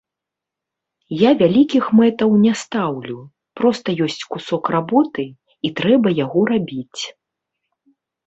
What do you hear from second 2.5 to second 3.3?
стаўлю,